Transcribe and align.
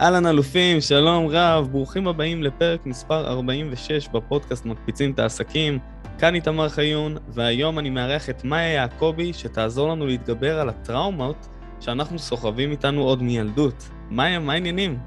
אהלן 0.00 0.26
אלופים, 0.26 0.80
שלום 0.80 1.26
רב, 1.26 1.68
ברוכים 1.72 2.08
הבאים 2.08 2.42
לפרק 2.42 2.86
מספר 2.86 3.28
46 3.28 4.08
בפודקאסט 4.08 4.66
מקפיצים 4.66 5.10
את 5.10 5.18
העסקים. 5.18 5.78
כאן 6.18 6.34
איתמר 6.34 6.68
חיון, 6.68 7.16
והיום 7.28 7.78
אני 7.78 7.90
מארח 7.90 8.30
את 8.30 8.44
מאיה 8.44 8.72
יעקבי, 8.72 9.32
שתעזור 9.32 9.88
לנו 9.88 10.06
להתגבר 10.06 10.60
על 10.60 10.68
הטראומות 10.68 11.48
שאנחנו 11.80 12.18
סוחבים 12.18 12.70
איתנו 12.70 13.02
עוד 13.02 13.22
מילדות. 13.22 13.90
מאיה, 14.10 14.38
מה 14.38 14.52
העניינים? 14.52 14.98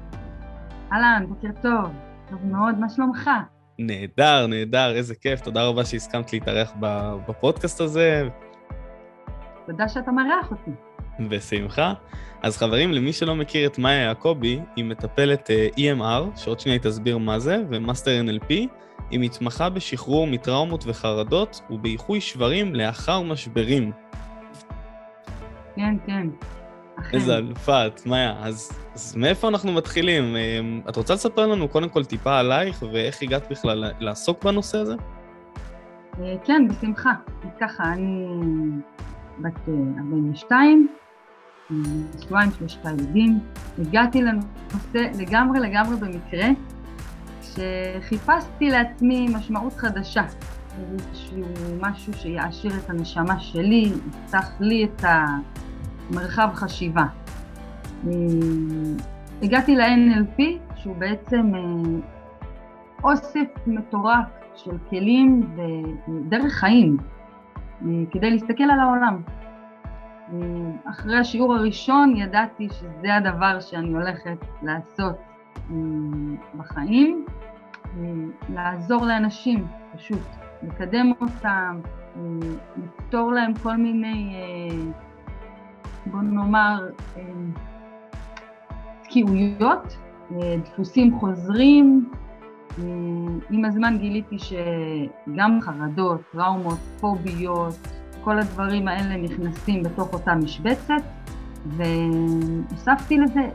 אהלן, 0.92 1.24
בוקר 1.28 1.48
טוב. 1.62 1.90
טוב 2.30 2.46
מאוד, 2.46 2.78
מה 2.78 2.88
שלומך? 2.88 3.30
נהדר, 3.78 4.46
נהדר, 4.46 4.94
איזה 4.94 5.14
כיף. 5.14 5.40
תודה 5.40 5.64
רבה 5.64 5.84
שהסכמת 5.84 6.32
להתארח 6.32 6.72
בפודקאסט 7.26 7.80
הזה. 7.80 8.28
תודה 9.66 9.88
שאתה 9.88 10.10
מארח 10.10 10.50
אותי. 10.50 10.87
בשמחה. 11.28 11.92
אז 12.42 12.56
חברים, 12.56 12.92
למי 12.92 13.12
שלא 13.12 13.36
מכיר 13.36 13.66
את 13.66 13.78
מאיה 13.78 14.02
יעקבי, 14.02 14.60
היא 14.76 14.84
מטפלת 14.84 15.50
אה, 15.50 15.78
EMR, 15.78 16.38
שעוד 16.40 16.60
שנייה 16.60 16.78
היא 16.82 16.90
תסביר 16.90 17.18
מה 17.18 17.38
זה, 17.38 17.56
ומאסטר 17.70 18.10
NLP. 18.26 18.52
היא 19.10 19.20
מתמחה 19.20 19.68
בשחרור 19.68 20.26
מטראומות 20.26 20.84
וחרדות 20.86 21.60
ובאיחוי 21.70 22.20
שברים 22.20 22.74
לאחר 22.74 23.22
משברים. 23.22 23.92
כן, 25.76 25.96
כן. 26.06 26.26
איזה 27.12 27.36
אלופה 27.36 27.86
את, 27.86 28.06
מאיה. 28.06 28.34
אז, 28.40 28.72
אז 28.94 29.16
מאיפה 29.16 29.48
אנחנו 29.48 29.72
מתחילים? 29.72 30.36
את 30.88 30.96
רוצה 30.96 31.14
לספר 31.14 31.46
לנו 31.46 31.68
קודם 31.68 31.88
כל 31.88 32.04
טיפה 32.04 32.38
עלייך 32.38 32.82
ואיך 32.92 33.22
הגעת 33.22 33.50
בכלל 33.50 33.84
לעסוק 34.00 34.44
בנושא 34.44 34.78
הזה? 34.78 34.94
אה, 36.20 36.34
כן, 36.44 36.68
בשמחה. 36.68 37.12
אז 37.44 37.50
ככה, 37.60 37.92
אני 37.92 38.26
בת 39.38 39.68
42, 39.98 40.88
נשואה 41.70 42.42
עם 42.42 42.50
שלושה 42.58 42.90
ילדים. 42.90 43.38
הגעתי 43.78 44.22
לנושא 44.22 45.22
לגמרי 45.22 45.60
לגמרי 45.60 45.96
במקרה, 45.96 46.46
שחיפשתי 47.42 48.70
לעצמי 48.70 49.28
משמעות 49.34 49.72
חדשה. 49.72 50.22
איזשהו 50.92 51.42
משהו 51.80 52.12
שיעשיר 52.12 52.72
את 52.78 52.90
הנשמה 52.90 53.40
שלי, 53.40 53.92
יפתח 54.08 54.50
לי 54.60 54.84
את 54.84 55.04
המרחב 56.10 56.48
חשיבה. 56.54 57.04
הגעתי 59.42 59.76
ל-NLP, 59.76 60.42
שהוא 60.76 60.96
בעצם 60.96 61.54
אה, 61.54 61.60
אוסף 63.04 63.48
מטורף 63.66 64.26
של 64.56 64.78
כלים 64.90 65.56
ודרך 66.08 66.52
חיים 66.52 66.96
אה, 67.82 67.88
כדי 68.10 68.30
להסתכל 68.30 68.64
על 68.64 68.80
העולם. 68.80 69.22
אחרי 70.90 71.16
השיעור 71.16 71.54
הראשון 71.54 72.16
ידעתי 72.16 72.68
שזה 72.70 73.16
הדבר 73.16 73.60
שאני 73.60 73.92
הולכת 73.92 74.38
לעשות 74.62 75.16
אה, 75.56 75.76
בחיים, 76.58 77.26
אה, 77.84 78.02
לעזור 78.48 79.06
לאנשים 79.06 79.66
פשוט, 79.96 80.26
לקדם 80.62 81.12
אותם, 81.20 81.80
אה, 82.16 82.20
לפתור 82.76 83.32
להם 83.32 83.54
כל 83.62 83.76
מיני, 83.76 84.36
בוא 86.06 86.20
נאמר, 86.20 86.88
תקיעויות, 89.02 89.96
דפוסים 90.64 91.18
חוזרים. 91.18 92.10
עם 93.50 93.64
הזמן 93.64 93.98
גיליתי 93.98 94.36
שגם 94.38 95.58
חרדות, 95.60 96.20
טראומות, 96.32 96.78
פוביות, 97.00 97.97
כל 98.28 98.38
הדברים 98.38 98.88
האלה 98.88 99.16
נכנסים 99.16 99.82
בתוך 99.82 100.12
אותה 100.12 100.34
משבצת, 100.34 101.02
והוספתי 101.66 103.18
לזה 103.18 103.40
אה, 103.40 103.50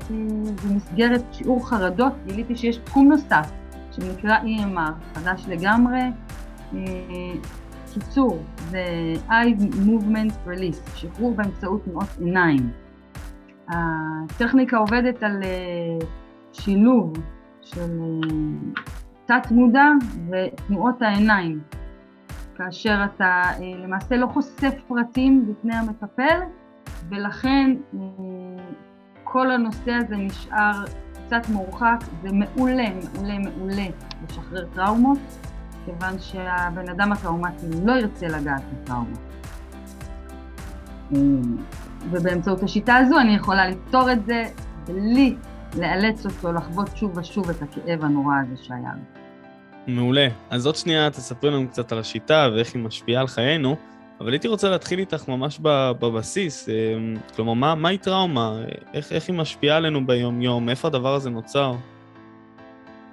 במסגרת 0.65 1.21
שיעור 1.31 1.69
חרדות, 1.69 2.13
גיליתי 2.25 2.55
שיש 2.55 2.77
תחום 2.77 3.07
נוסף 3.07 3.51
שנקרא 3.91 4.37
EMR, 4.37 5.15
חדש 5.15 5.45
לגמרי. 5.47 6.01
אה, 6.73 6.79
קיצור, 7.93 8.37
זה 8.69 8.83
Eye 9.29 9.61
Movement 9.87 10.47
Release, 10.47 10.95
שחרור 10.95 11.35
באמצעות 11.35 11.83
תנועות 11.83 12.09
עיניים. 12.19 12.71
הטכניקה 13.69 14.77
עובדת 14.77 15.23
על 15.23 15.43
אה, 15.43 16.07
שילוב 16.53 17.13
של 17.61 18.19
תת 19.25 19.51
מודע 19.51 19.85
ותנועות 20.29 21.01
העיניים. 21.01 21.59
כאשר 22.57 23.05
אתה 23.05 23.41
אה, 23.43 23.59
למעשה 23.83 24.17
לא 24.17 24.27
חושף 24.27 24.73
פרטים 24.87 25.45
בפני 25.47 25.75
המטפל, 25.75 26.39
ולכן 27.09 27.75
אה, 27.93 27.99
כל 29.23 29.51
הנושא 29.51 29.91
הזה 29.91 30.15
נשאר 30.15 30.83
קצת 31.25 31.49
מורחק, 31.49 31.97
זה 32.21 32.29
מעולה, 32.31 32.87
מעולה, 32.89 33.39
מעולה 33.39 33.85
לשחרר 34.23 34.65
טראומות, 34.73 35.19
כיוון 35.85 36.19
שהבן 36.19 36.89
אדם 36.89 37.11
הטראומטי 37.11 37.65
לא 37.83 37.91
ירצה 37.91 38.27
לגעת 38.27 38.61
בטראומות. 38.73 39.19
אה, 41.13 41.19
ובאמצעות 42.11 42.63
השיטה 42.63 42.95
הזו 42.95 43.19
אני 43.19 43.35
יכולה 43.35 43.67
לפתור 43.67 44.11
את 44.11 44.25
זה 44.25 44.43
בלי 44.87 45.35
לאלץ 45.77 46.25
אותו 46.25 46.53
לחוות 46.53 46.97
שוב 46.97 47.17
ושוב 47.17 47.49
את 47.49 47.61
הכאב 47.61 48.03
הנורא 48.03 48.35
הזה 48.39 48.63
שהיה 48.63 48.91
לו. 48.95 49.12
מעולה. 49.87 50.27
אז 50.49 50.65
עוד 50.65 50.75
שנייה 50.75 51.09
תספרי 51.09 51.51
לנו 51.51 51.67
קצת 51.67 51.91
על 51.91 51.99
השיטה 51.99 52.49
ואיך 52.53 52.75
היא 52.75 52.83
משפיעה 52.83 53.21
על 53.21 53.27
חיינו, 53.27 53.75
אבל 54.19 54.31
הייתי 54.31 54.47
רוצה 54.47 54.69
להתחיל 54.69 54.99
איתך 54.99 55.27
ממש 55.27 55.59
בבסיס. 55.99 56.69
אמ, 56.69 57.15
כלומר, 57.35 57.53
מה, 57.53 57.75
מהי 57.75 57.97
טראומה? 57.97 58.63
איך, 58.93 59.11
איך 59.11 59.29
היא 59.29 59.37
משפיעה 59.37 59.77
עלינו 59.77 60.07
ביום-יום? 60.07 60.69
איפה 60.69 60.87
הדבר 60.87 61.13
הזה 61.13 61.29
נוצר? 61.29 61.73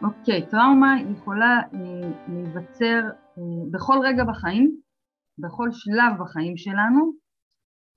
אוקיי, 0.02 0.42
okay, 0.42 0.50
טראומה 0.50 0.96
יכולה 1.12 1.60
אה, 1.74 2.10
להיווצר 2.28 3.00
אה, 3.38 3.42
בכל 3.70 3.98
רגע 4.04 4.24
בחיים, 4.24 4.76
בכל 5.38 5.68
שלב 5.72 6.12
בחיים 6.20 6.56
שלנו. 6.56 7.12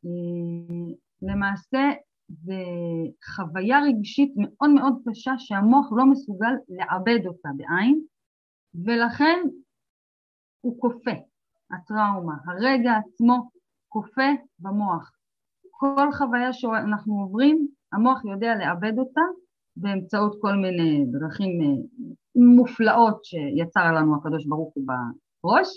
אה, 0.06 0.94
למעשה, 1.22 1.92
זה 2.30 2.64
חוויה 3.36 3.80
רגשית 3.80 4.34
מאוד 4.38 4.70
מאוד 4.70 4.94
קשה 5.10 5.34
שהמוח 5.38 5.90
לא 5.98 6.06
מסוגל 6.06 6.54
לעבד 6.70 7.28
אותה 7.28 7.50
בעין, 7.58 8.02
ולכן 8.86 9.40
הוא 10.62 10.80
כופה, 10.80 11.12
הטראומה, 11.72 12.34
הרגע 12.46 12.92
עצמו 12.92 13.50
כופה 13.90 14.30
במוח. 14.60 15.12
כל 15.72 16.08
חוויה 16.18 16.54
שאנחנו 16.54 17.14
עוברים, 17.14 17.68
המוח 17.94 18.26
יודע 18.26 18.56
לעבד 18.56 19.00
אותה 19.00 19.22
באמצעות 19.76 20.38
כל 20.42 20.56
מיני 20.56 21.06
דרכים 21.12 21.62
אה, 21.62 21.68
מופלאות 22.56 23.26
שיצר 23.26 23.92
לנו 23.96 24.16
הקדוש 24.16 24.46
ברוך 24.48 24.74
הוא 24.76 24.84
בראש, 24.88 25.68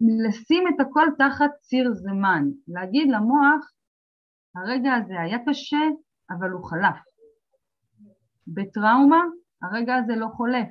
ולשים 0.00 0.68
את 0.68 0.80
הכל 0.80 1.06
תחת 1.18 1.50
ציר 1.60 1.92
זמן, 1.92 2.42
להגיד 2.68 3.08
למוח, 3.10 3.72
הרגע 4.56 4.94
הזה 4.94 5.20
היה 5.20 5.38
קשה, 5.48 5.84
אבל 6.30 6.50
הוא 6.50 6.64
חלף. 6.64 7.15
בטראומה 8.46 9.22
הרגע 9.62 9.96
הזה 9.96 10.16
לא 10.16 10.26
חולף, 10.36 10.68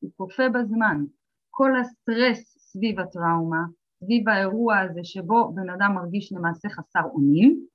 הוא 0.00 0.10
כופה 0.16 0.48
בזמן. 0.48 1.04
כל 1.50 1.80
הסטרס 1.80 2.56
סביב 2.58 3.00
הטראומה, 3.00 3.64
סביב 4.04 4.28
האירוע 4.28 4.78
הזה 4.78 5.00
שבו 5.04 5.52
בן 5.54 5.70
אדם 5.70 5.92
מרגיש 5.94 6.32
למעשה 6.32 6.68
חסר 6.68 7.02
אונים, 7.04 7.66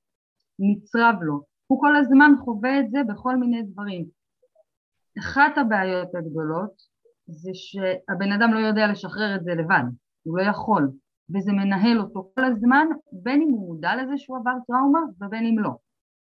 נצרב 0.58 1.14
לו. 1.22 1.40
הוא 1.66 1.80
כל 1.80 1.96
הזמן 1.96 2.30
חווה 2.44 2.80
את 2.80 2.90
זה 2.90 2.98
בכל 3.08 3.36
מיני 3.36 3.62
דברים. 3.62 4.06
אחת 5.18 5.58
הבעיות 5.58 6.14
הגדולות 6.14 6.72
זה 7.26 7.50
שהבן 7.54 8.32
אדם 8.32 8.54
לא 8.54 8.58
יודע 8.58 8.86
לשחרר 8.92 9.36
את 9.36 9.44
זה 9.44 9.54
לבד, 9.54 9.84
הוא 10.22 10.38
לא 10.38 10.42
יכול, 10.42 10.90
וזה 11.34 11.52
מנהל 11.52 12.00
אותו 12.00 12.30
כל 12.34 12.44
הזמן, 12.44 12.86
בין 13.12 13.42
אם 13.42 13.50
הוא 13.50 13.68
מודע 13.68 13.96
לזה 13.96 14.18
שהוא 14.18 14.38
עבר 14.38 14.54
טראומה 14.66 15.00
ובין 15.20 15.46
אם 15.46 15.58
לא. 15.58 15.70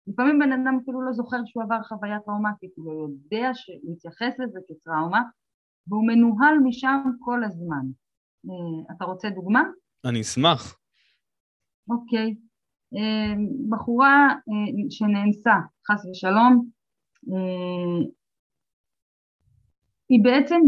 לפעמים 0.07 0.39
בן 0.39 0.53
אדם 0.53 0.79
אפילו 0.83 1.03
לא 1.03 1.13
זוכר 1.13 1.37
שהוא 1.47 1.63
עבר 1.63 1.83
חוויה 1.83 2.21
טראומטית, 2.21 2.71
הוא 2.77 2.87
לא 2.87 2.93
יודע 2.93 3.51
להתייחס 3.85 4.39
לזה 4.39 4.61
כטראומה, 4.69 5.23
והוא 5.87 6.07
מנוהל 6.07 6.59
משם 6.65 7.03
כל 7.21 7.45
הזמן. 7.45 7.87
אה, 8.47 8.95
אתה 8.97 9.05
רוצה 9.05 9.31
דוגמה? 9.31 9.63
אני 10.05 10.21
אשמח. 10.21 10.79
אוקיי. 11.91 12.35
אה, 12.97 13.35
בחורה 13.69 14.29
אה, 14.29 14.91
שנאנסה, 14.91 15.55
חס 15.91 16.07
ושלום, 16.11 16.69
היא 20.09 20.25
בעצם, 20.25 20.61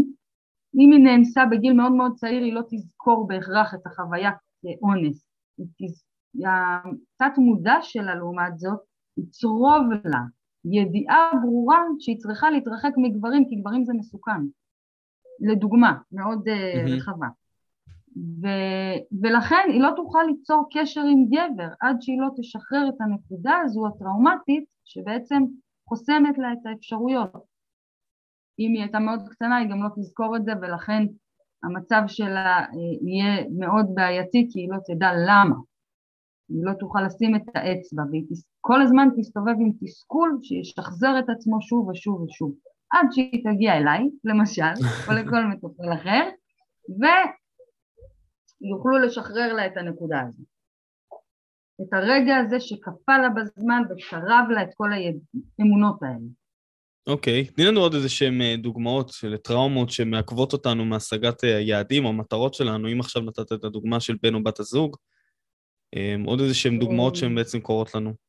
אם 0.79 0.91
היא 0.91 1.03
נאנסה 1.03 1.45
בגיל 1.51 1.73
מאוד 1.73 1.91
מאוד 1.91 2.11
צעיר, 2.15 2.43
היא 2.43 2.53
לא 2.53 2.61
תזכור 2.69 3.27
בהכרח 3.27 3.73
את 3.73 3.87
החוויה 3.87 4.31
כאונס. 4.61 5.25
התת 6.35 7.37
מודע 7.37 7.75
שלה 7.81 8.15
לעומת 8.15 8.59
זאת 8.59 8.79
יצרוב 9.17 9.83
לה 10.05 10.21
ידיעה 10.65 11.31
ברורה 11.41 11.79
שהיא 11.99 12.17
צריכה 12.17 12.49
להתרחק 12.49 12.91
מגברים 12.97 13.45
כי 13.49 13.55
גברים 13.55 13.85
זה 13.85 13.93
מסוכן. 13.93 14.41
לדוגמה, 15.39 15.97
מאוד 16.11 16.47
mm-hmm. 16.47 16.89
רחבה. 16.89 17.27
ו, 18.17 18.47
ולכן 19.21 19.65
היא 19.67 19.81
לא 19.81 19.89
תוכל 19.95 20.23
ליצור 20.27 20.67
קשר 20.73 21.01
עם 21.01 21.25
גבר 21.25 21.67
עד 21.81 21.97
שהיא 22.01 22.21
לא 22.21 22.27
תשחרר 22.37 22.89
את 22.89 23.01
הנקודה 23.01 23.57
הזו 23.63 23.87
הטראומטית 23.87 24.63
שבעצם 24.85 25.43
חוסמת 25.89 26.37
לה 26.37 26.53
את 26.53 26.65
האפשרויות. 26.65 27.33
אם 28.59 28.71
היא 28.73 28.81
הייתה 28.81 28.99
מאוד 28.99 29.19
קטנה 29.29 29.57
היא 29.57 29.69
גם 29.69 29.83
לא 29.83 29.89
תזכור 29.95 30.35
את 30.35 30.45
זה 30.45 30.51
ולכן 30.61 31.03
המצב 31.63 32.01
שלה 32.07 32.59
אה, 32.59 32.65
יהיה 33.01 33.45
מאוד 33.57 33.85
בעייתי 33.93 34.47
כי 34.51 34.59
היא 34.59 34.69
לא 34.71 34.77
תדע 34.87 35.11
למה. 35.27 35.55
היא 36.49 36.65
לא 36.65 36.73
תוכל 36.73 37.01
לשים 37.01 37.35
את 37.35 37.41
האצבע 37.55 38.03
והיא 38.11 38.25
כל 38.67 38.81
הזמן 38.81 39.07
תסתובב 39.17 39.55
עם 39.59 39.71
תסכול 39.81 40.39
שישחזר 40.43 41.19
את 41.19 41.29
עצמו 41.29 41.61
שוב 41.61 41.87
ושוב 41.87 42.21
ושוב 42.21 42.55
עד 42.91 43.07
שהיא 43.11 43.43
תגיע 43.43 43.77
אליי 43.77 44.09
למשל 44.23 44.73
או 45.07 45.13
לכל 45.13 45.45
מטופל 45.51 45.93
אחר 45.93 46.29
ויוכלו 48.61 48.97
לשחרר 48.99 49.53
לה 49.53 49.65
את 49.65 49.77
הנקודה 49.77 50.21
הזאת. 50.21 50.45
את 51.81 51.93
הרגע 51.93 52.37
הזה 52.37 52.59
שכפה 52.59 53.17
לה 53.17 53.29
בזמן 53.29 53.81
ושרב 53.89 54.45
לה 54.49 54.63
את 54.63 54.69
כל 54.75 54.89
האמונות 54.93 56.03
האלה. 56.03 56.27
אוקיי, 57.07 57.43
okay. 57.43 57.55
תני 57.55 57.65
לנו 57.65 57.79
עוד 57.79 57.93
איזה 57.93 58.09
שהן 58.09 58.41
אה, 58.41 58.55
דוגמאות 58.57 59.09
של 59.09 59.37
טראומות 59.37 59.89
שמעכבות 59.89 60.53
אותנו 60.53 60.85
מהשגת 60.85 61.43
אה, 61.43 61.57
היעדים 61.57 62.05
או 62.05 62.09
המטרות 62.09 62.53
שלנו, 62.53 62.91
אם 62.91 62.99
עכשיו 62.99 63.21
נתת 63.21 63.51
את 63.51 63.63
הדוגמה 63.63 63.99
של 63.99 64.15
בן 64.21 64.35
או 64.35 64.43
בת 64.43 64.59
הזוג, 64.59 64.97
אה, 65.95 66.15
עוד 66.25 66.39
איזה 66.39 66.53
שהן 66.53 66.79
דוגמאות 66.79 67.15
שהן 67.15 67.35
בעצם 67.35 67.59
קורות 67.59 67.95
לנו. 67.95 68.24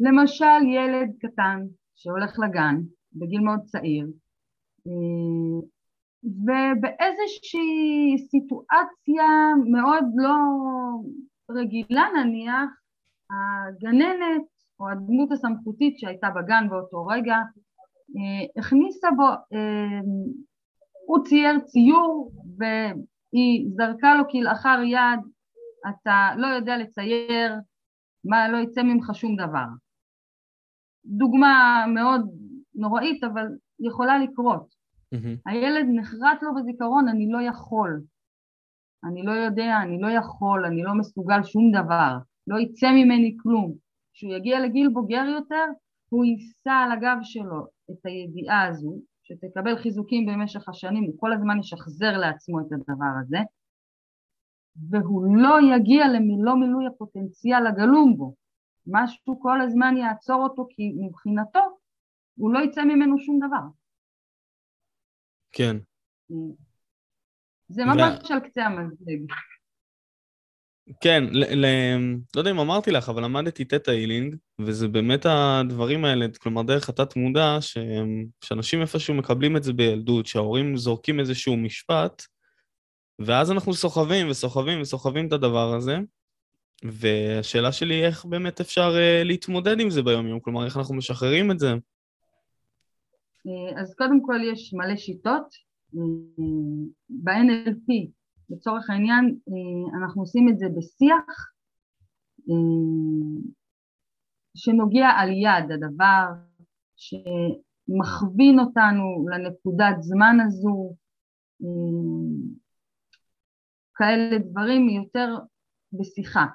למשל 0.00 0.62
ילד 0.66 1.10
קטן 1.20 1.60
שהולך 1.94 2.38
לגן 2.38 2.76
בגיל 3.12 3.40
מאוד 3.40 3.60
צעיר 3.64 4.06
ובאיזושהי 6.24 7.68
סיטואציה 8.30 9.24
מאוד 9.70 10.04
לא 10.16 10.34
רגילה 11.50 12.04
נניח 12.16 12.70
הגננת 13.30 14.42
או 14.80 14.88
הדמות 14.90 15.32
הסמכותית 15.32 15.98
שהייתה 15.98 16.30
בגן 16.30 16.66
באותו 16.70 17.06
רגע 17.06 17.36
הכניסה 18.58 19.08
בו, 19.16 19.28
הוא 21.06 21.24
צייר 21.24 21.60
ציור 21.60 22.32
והיא 22.58 23.68
זרקה 23.76 24.14
לו 24.14 24.28
כלאחר 24.30 24.78
יד 24.84 25.20
אתה 25.88 26.30
לא 26.36 26.46
יודע 26.46 26.76
לצייר 26.76 27.54
מה 28.24 28.48
לא 28.48 28.58
יצא 28.58 28.82
ממך 28.82 29.10
שום 29.14 29.36
דבר. 29.36 29.85
דוגמה 31.06 31.84
מאוד 31.94 32.30
נוראית 32.74 33.24
אבל 33.24 33.46
יכולה 33.80 34.18
לקרות. 34.18 34.74
Mm-hmm. 35.14 35.50
הילד 35.50 35.86
נחרט 35.94 36.42
לו 36.42 36.54
בזיכרון 36.54 37.08
אני 37.08 37.28
לא 37.30 37.42
יכול, 37.42 38.00
אני 39.04 39.22
לא 39.22 39.32
יודע, 39.32 39.76
אני 39.82 40.00
לא 40.00 40.08
יכול, 40.08 40.64
אני 40.64 40.82
לא 40.82 40.94
מסוגל 40.94 41.42
שום 41.42 41.72
דבר, 41.72 42.16
לא 42.46 42.58
יצא 42.58 42.90
ממני 42.90 43.36
כלום. 43.42 43.74
כשהוא 44.14 44.32
יגיע 44.32 44.60
לגיל 44.60 44.88
בוגר 44.88 45.24
יותר, 45.24 45.64
הוא 46.08 46.24
יישא 46.24 46.70
על 46.70 46.92
הגב 46.92 47.16
שלו 47.22 47.66
את 47.90 48.06
הידיעה 48.06 48.66
הזו, 48.66 48.98
שתקבל 49.22 49.76
חיזוקים 49.76 50.26
במשך 50.26 50.68
השנים, 50.68 51.04
הוא 51.04 51.14
כל 51.16 51.32
הזמן 51.32 51.58
ישחזר 51.58 52.18
לעצמו 52.18 52.60
את 52.60 52.66
הדבר 52.72 53.12
הזה, 53.20 53.38
והוא 54.90 55.36
לא 55.36 55.76
יגיע 55.76 56.08
למילוא 56.08 56.54
מילוי 56.54 56.86
הפוטנציאל 56.86 57.66
הגלום 57.66 58.16
בו. 58.16 58.34
משהו 58.86 59.40
כל 59.40 59.60
הזמן 59.60 59.94
יעצור 59.96 60.42
אותו, 60.42 60.66
כי 60.70 60.92
מבחינתו 61.06 61.78
הוא 62.38 62.52
לא 62.52 62.58
יצא 62.58 62.84
ממנו 62.84 63.18
שום 63.18 63.38
דבר. 63.38 63.66
כן. 65.52 65.76
זה 67.68 67.84
ממש 67.84 68.30
ו... 68.30 68.34
על 68.34 68.40
קצה 68.40 68.64
המזלג. 68.64 69.32
כן, 71.00 71.24
ל- 71.32 71.64
ל- 71.64 72.16
לא 72.36 72.40
יודע 72.40 72.50
אם 72.50 72.58
אמרתי 72.58 72.90
לך, 72.90 73.08
אבל 73.08 73.24
למדתי 73.24 73.64
תטא 73.64 73.90
הילינג, 73.90 74.36
וזה 74.60 74.88
באמת 74.88 75.26
הדברים 75.26 76.04
האלה, 76.04 76.26
כלומר 76.40 76.62
דרך 76.62 76.88
התת 76.88 77.16
מודע, 77.16 77.56
ש... 77.60 77.78
שאנשים 78.44 78.80
איפשהו 78.80 79.14
מקבלים 79.14 79.56
את 79.56 79.62
זה 79.62 79.72
בילדות, 79.72 80.26
שההורים 80.26 80.76
זורקים 80.76 81.20
איזשהו 81.20 81.56
משפט, 81.56 82.22
ואז 83.18 83.52
אנחנו 83.52 83.74
סוחבים 83.74 84.30
וסוחבים 84.30 84.80
וסוחבים 84.80 85.28
את 85.28 85.32
הדבר 85.32 85.74
הזה, 85.76 85.96
והשאלה 86.84 87.72
שלי 87.72 87.94
היא 87.94 88.04
איך 88.04 88.24
באמת 88.24 88.60
אפשר 88.60 88.90
uh, 88.94 89.24
להתמודד 89.24 89.80
עם 89.80 89.90
זה 89.90 90.02
ביום-יום, 90.02 90.40
כלומר 90.40 90.64
איך 90.64 90.76
אנחנו 90.76 90.94
משחררים 90.94 91.50
את 91.50 91.58
זה. 91.58 91.72
אה, 93.46 93.80
אז 93.80 93.94
קודם 93.94 94.22
כל 94.22 94.38
יש 94.52 94.74
מלא 94.74 94.96
שיטות, 94.96 95.66
ב-NLP 97.08 98.10
לצורך 98.50 98.90
העניין 98.90 99.38
אנחנו 100.02 100.22
עושים 100.22 100.48
את 100.48 100.58
זה 100.58 100.66
בשיח 100.76 101.52
שנוגע 104.56 105.08
על 105.08 105.28
יד 105.32 105.72
הדבר 105.72 106.26
שמכווין 106.96 108.60
אותנו 108.60 109.26
לנקודת 109.30 109.96
זמן 110.00 110.36
הזו 110.46 110.94
כאלה 113.94 114.38
דברים 114.38 114.88
יותר 114.88 115.36
בשיחה. 115.92 116.46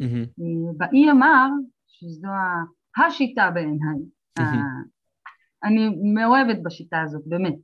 Mm-hmm. 0.00 0.76
באי-אמר, 0.76 1.48
שזו 1.86 2.28
השיטה 2.96 3.50
בעיניי, 3.50 3.98
mm-hmm. 4.38 4.42
אני 5.64 5.88
מאוהבת 6.14 6.62
בשיטה 6.62 7.00
הזאת, 7.02 7.22
באמת. 7.26 7.54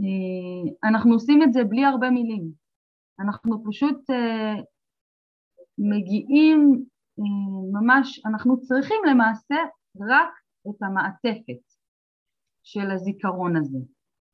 אה, 0.00 0.88
אנחנו 0.88 1.12
עושים 1.12 1.42
את 1.42 1.52
זה 1.52 1.64
בלי 1.64 1.84
הרבה 1.84 2.10
מילים. 2.10 2.50
אנחנו 3.20 3.64
פשוט 3.68 4.10
אה, 4.10 4.54
מגיעים 5.78 6.84
אה, 7.18 7.80
ממש, 7.80 8.20
אנחנו 8.26 8.60
צריכים 8.60 8.96
למעשה 9.10 9.56
רק 10.00 10.30
את 10.70 10.82
המעטפת 10.82 11.62
של 12.62 12.90
הזיכרון 12.90 13.56
הזה. 13.56 13.78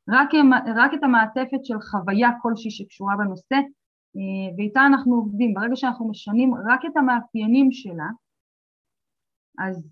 רק, 0.08 0.28
רק 0.76 0.94
את 0.94 1.02
המעטפת 1.02 1.64
של 1.64 1.80
חוויה 1.80 2.30
כלשהי 2.42 2.70
שקשורה 2.70 3.16
בנושא 3.16 3.56
ואיתה 4.56 4.80
אנחנו 4.86 5.14
עובדים. 5.14 5.54
ברגע 5.54 5.76
שאנחנו 5.76 6.08
משנים 6.08 6.54
רק 6.54 6.80
את 6.84 6.96
המאפיינים 6.96 7.72
שלה, 7.72 8.08
אז 9.58 9.88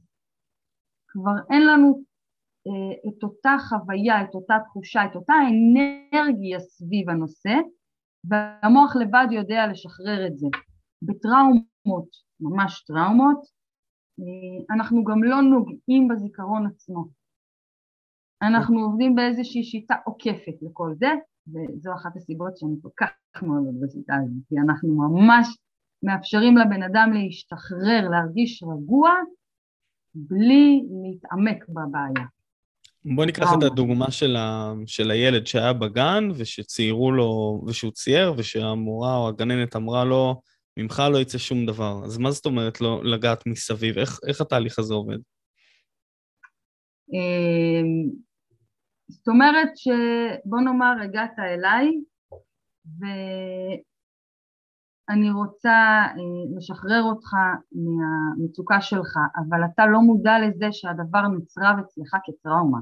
כבר 1.08 1.34
אין 1.50 1.66
לנו 1.66 2.02
אה, 2.66 3.10
את 3.10 3.22
אותה 3.22 3.56
חוויה, 3.68 4.22
את 4.22 4.34
אותה 4.34 4.54
תחושה, 4.64 5.04
את 5.04 5.16
אותה 5.16 5.34
אנרגיה 5.50 6.60
סביב 6.60 7.10
הנושא, 7.10 7.54
והמוח 8.24 8.96
לבד 8.96 9.26
יודע 9.30 9.66
לשחרר 9.66 10.26
את 10.26 10.38
זה. 10.38 10.46
בטראומות, 11.02 12.08
ממש 12.40 12.84
טראומות, 12.86 13.38
אה, 14.20 14.74
אנחנו 14.74 15.04
גם 15.04 15.24
לא 15.24 15.40
נוגעים 15.42 16.08
בזיכרון 16.08 16.66
עצמו. 16.66 17.04
אנחנו 18.42 18.80
עובדים 18.80 19.14
באיזושהי 19.14 19.64
שיטה 19.64 19.94
עוקפת 20.04 20.56
לכל 20.62 20.94
זה, 20.94 21.06
וזו 21.48 21.94
אחת 21.94 22.16
הסיבות 22.16 22.56
שאני 22.56 22.76
כל 22.82 22.88
כך 22.96 23.10
מאוד 23.42 23.80
בשיטה 23.82 24.14
הזאת, 24.14 24.42
כי 24.48 24.54
אנחנו 24.58 24.88
ממש 24.88 25.48
מאפשרים 26.02 26.56
לבן 26.56 26.82
אדם 26.82 27.10
להשתחרר, 27.14 28.08
להרגיש 28.10 28.62
רגוע, 28.62 29.10
בלי 30.14 30.82
להתעמק 31.02 31.64
בבעיה. 31.68 32.26
בוא 33.14 33.24
ניקח 33.24 33.46
את 33.58 33.62
הדוגמה 33.62 34.10
של, 34.10 34.36
ה... 34.36 34.72
של 34.86 35.10
הילד 35.10 35.46
שהיה 35.46 35.72
בגן 35.72 36.28
ושציירו 36.36 37.12
לו, 37.12 37.62
ושהוא 37.66 37.92
צייר 37.92 38.34
ושהמורה 38.36 39.16
או 39.16 39.28
הגננת 39.28 39.76
אמרה 39.76 40.04
לו, 40.04 40.40
ממך 40.76 41.02
לא 41.12 41.18
יצא 41.18 41.38
שום 41.38 41.66
דבר. 41.66 42.04
אז 42.04 42.18
מה 42.18 42.30
זאת 42.30 42.46
אומרת 42.46 42.80
לא 42.80 43.04
לגעת 43.04 43.46
מסביב? 43.46 43.98
איך, 43.98 44.20
איך 44.28 44.40
התהליך 44.40 44.78
הזה 44.78 44.94
עובד? 44.94 45.18
אמ, 47.12 48.10
זאת 49.08 49.28
אומרת 49.28 49.68
שבוא 49.76 50.60
נאמר 50.60 50.94
הגעת 51.04 51.38
אליי 51.38 51.90
ואני 55.08 55.30
רוצה 55.30 55.70
אה, 55.70 56.56
לשחרר 56.56 57.02
אותך 57.02 57.32
מהמצוקה 57.72 58.80
שלך, 58.80 59.16
אבל 59.36 59.64
אתה 59.64 59.86
לא 59.86 60.00
מודע 60.00 60.32
לזה 60.38 60.72
שהדבר 60.72 61.28
נצרב 61.28 61.76
אצלך 61.80 62.16
כטראומה. 62.24 62.78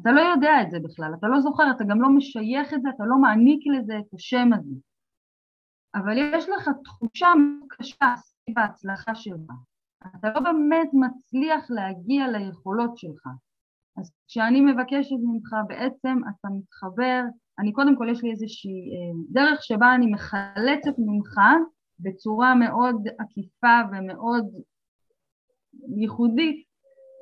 אתה 0.00 0.10
לא 0.12 0.20
יודע 0.20 0.62
את 0.62 0.70
זה 0.70 0.78
בכלל, 0.84 1.14
אתה 1.18 1.26
לא 1.26 1.40
זוכר, 1.40 1.64
אתה 1.76 1.84
גם 1.84 2.02
לא 2.02 2.08
משייך 2.16 2.74
את 2.74 2.82
זה, 2.82 2.88
אתה 2.96 3.04
לא 3.04 3.16
מעניק 3.18 3.60
לזה 3.66 3.98
את 3.98 4.14
השם 4.14 4.48
הזה. 4.58 4.74
אבל 5.94 6.16
יש 6.18 6.48
לך 6.48 6.70
תחושה 6.84 7.28
קשה 7.68 8.14
סביב 8.16 8.58
ההצלחה 8.58 9.14
שלך. 9.14 9.50
אתה 10.16 10.28
לא 10.34 10.40
באמת 10.40 10.88
מצליח 10.92 11.70
להגיע 11.70 12.28
ליכולות 12.28 12.96
שלך. 12.96 13.26
אז 13.98 14.12
כשאני 14.28 14.60
מבקשת 14.60 15.16
ממך 15.24 15.56
בעצם 15.68 16.18
אתה 16.30 16.48
מתחבר, 16.48 17.22
אני 17.58 17.72
קודם 17.72 17.96
כל 17.96 18.08
יש 18.08 18.22
לי 18.22 18.30
איזושהי 18.30 18.70
אה, 18.70 19.18
דרך 19.30 19.62
שבה 19.62 19.94
אני 19.94 20.06
מחלצת 20.06 20.94
ממך 20.98 21.38
בצורה 22.00 22.54
מאוד 22.54 23.08
עקיפה 23.18 23.80
ומאוד 23.92 24.46
ייחודית 25.96 26.66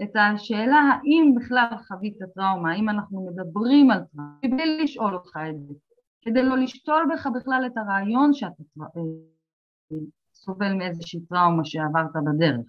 את 0.03 0.17
השאלה 0.17 0.77
האם 0.77 1.35
בכלל 1.37 1.67
חווית 1.89 2.19
טראומה, 2.35 2.73
האם 2.73 2.89
אנחנו 2.89 3.27
מדברים 3.27 3.91
על 3.91 4.01
טראומה, 4.13 4.57
בלי 4.57 4.83
לשאול 4.83 5.15
אותך 5.15 5.37
את 5.51 5.61
זה, 5.61 5.75
כדי 6.23 6.43
לא 6.43 6.59
לשתול 6.59 7.09
בך 7.13 7.27
בכלל 7.27 7.63
את 7.67 7.77
הרעיון 7.77 8.33
שאתה 8.33 8.63
אה, 8.81 9.99
סובל 10.35 10.73
מאיזושהי 10.73 11.21
טראומה 11.21 11.65
שעברת 11.65 12.13
בדרך. 12.27 12.67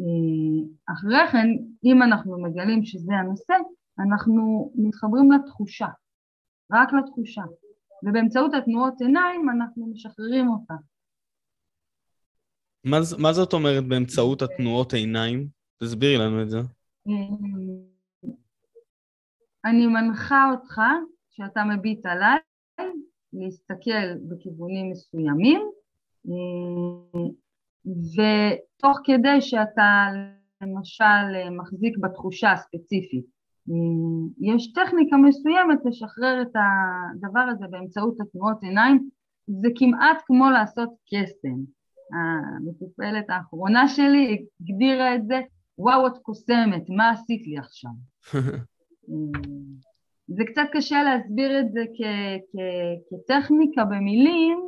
אה, 0.00 0.94
אחרי 0.94 1.28
כן, 1.32 1.48
אם 1.84 2.02
אנחנו 2.02 2.42
מגלים 2.42 2.84
שזה 2.84 3.12
הנושא, 3.12 3.54
אנחנו 3.98 4.72
מתחברים 4.74 5.32
לתחושה, 5.32 5.88
רק 6.72 6.88
לתחושה, 6.92 7.42
ובאמצעות 8.02 8.54
התנועות 8.54 9.00
עיניים 9.00 9.50
אנחנו 9.50 9.86
משחררים 9.86 10.48
אותה. 10.48 10.74
מה, 12.84 12.98
מה 13.18 13.32
זאת 13.32 13.52
אומרת 13.52 13.84
באמצעות 13.88 14.42
התנועות 14.42 14.92
עיניים? 14.92 15.48
תסבירי 15.82 16.18
לנו 16.18 16.42
את 16.42 16.50
זה. 16.50 16.58
אני 19.64 19.86
מנחה 19.86 20.50
אותך, 20.50 20.80
כשאתה 21.30 21.64
מביט 21.64 22.06
עליי, 22.06 22.38
להסתכל 23.32 24.14
בכיוונים 24.28 24.90
מסוימים, 24.90 25.60
ותוך 27.86 28.98
כדי 29.04 29.40
שאתה 29.40 30.06
למשל 30.62 31.50
מחזיק 31.50 31.98
בתחושה 31.98 32.52
הספציפית, 32.52 33.35
יש 34.40 34.72
טכניקה 34.72 35.16
מסוימת 35.16 35.78
לשחרר 35.84 36.42
את 36.42 36.52
הדבר 36.54 37.40
הזה 37.40 37.64
באמצעות 37.70 38.16
התנועות 38.20 38.62
עיניים, 38.62 39.08
זה 39.46 39.68
כמעט 39.76 40.16
כמו 40.26 40.50
לעשות 40.50 40.88
קסם. 41.06 41.76
המטופלת 42.12 43.24
האחרונה 43.28 43.88
שלי 43.88 44.46
הגדירה 44.60 45.14
את 45.14 45.26
זה, 45.26 45.40
וואו 45.78 46.06
את 46.06 46.18
קוסמת, 46.22 46.84
מה 46.88 47.10
עשית 47.10 47.46
לי 47.46 47.58
עכשיו? 47.58 47.90
זה 50.28 50.44
קצת 50.46 50.62
קשה 50.72 51.02
להסביר 51.02 51.60
את 51.60 51.72
זה 51.72 51.84
כ- 51.96 52.40
כ- 52.52 53.14
כטכניקה 53.14 53.84
במילים, 53.84 54.58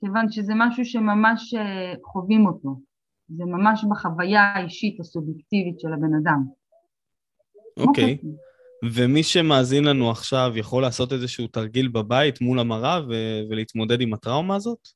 כיוון 0.00 0.30
שזה 0.30 0.52
משהו 0.56 0.84
שממש 0.84 1.54
אה, 1.54 1.94
חווים 2.04 2.46
אותו, 2.46 2.80
זה 3.28 3.44
ממש 3.44 3.84
בחוויה 3.90 4.42
האישית 4.42 5.00
הסובייקטיבית 5.00 5.80
של 5.80 5.92
הבן 5.92 6.14
אדם. 6.22 6.44
אוקיי. 7.88 8.18
ומי 8.94 9.22
שמאזין 9.22 9.84
לנו 9.84 10.10
עכשיו 10.10 10.52
יכול 10.56 10.82
לעשות 10.82 11.12
איזשהו 11.12 11.46
תרגיל 11.46 11.88
בבית 11.88 12.40
מול 12.40 12.58
המראה 12.58 13.00
ו- 13.08 13.40
ולהתמודד 13.50 14.00
עם 14.00 14.14
הטראומה 14.14 14.56
הזאת? 14.56 14.88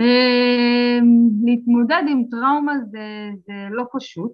אמ, 0.00 1.28
להתמודד 1.44 2.02
עם 2.08 2.24
טראומה 2.30 2.72
זה, 2.90 3.30
זה 3.46 3.52
לא 3.70 3.84
פשוט. 3.96 4.32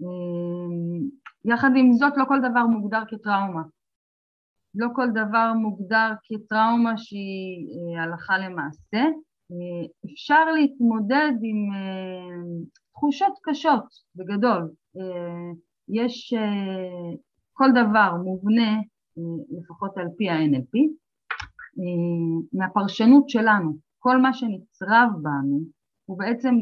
אמ, 0.00 1.08
יחד 1.44 1.70
עם 1.76 1.92
זאת, 1.92 2.12
לא 2.16 2.24
כל 2.28 2.38
דבר 2.38 2.66
מוגדר 2.66 3.02
כטראומה. 3.08 3.62
לא 4.74 4.86
כל 4.94 5.06
דבר 5.10 5.52
מוגדר 5.52 6.12
כטראומה 6.24 6.98
שהיא 6.98 7.68
אה, 7.96 8.02
הלכה 8.02 8.38
למעשה. 8.38 9.04
אה, 9.50 10.12
אפשר 10.12 10.44
להתמודד 10.44 11.32
עם 11.42 11.72
אה, 11.72 12.64
תחושות 12.92 13.32
קשות, 13.42 13.84
בגדול. 14.16 14.70
יש 15.88 16.34
כל 17.52 17.68
דבר 17.70 18.16
מובנה, 18.24 18.80
לפחות 19.58 19.98
על 19.98 20.06
פי 20.18 20.30
ה-NLP, 20.30 20.78
מהפרשנות 22.52 23.28
שלנו. 23.28 23.76
כל 23.98 24.18
מה 24.18 24.32
שנצרב 24.32 25.08
בנו 25.22 25.60
הוא 26.04 26.18
בעצם 26.18 26.54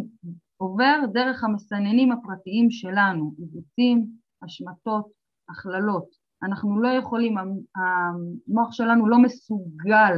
עובר 0.57 1.00
דרך 1.12 1.45
המסננים 1.45 2.12
הפרטיים 2.12 2.71
שלנו, 2.71 3.35
עיוותים, 3.38 4.07
השמטות, 4.43 5.07
הכללות. 5.49 6.09
אנחנו 6.43 6.83
לא 6.83 6.88
יכולים, 6.88 7.37
המוח 7.38 8.73
שלנו 8.73 9.09
לא 9.09 9.19
מסוגל 9.19 10.14